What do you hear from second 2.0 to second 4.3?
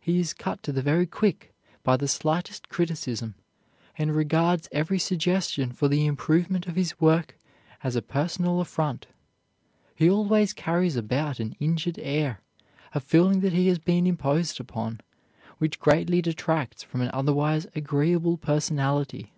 slightest criticism, and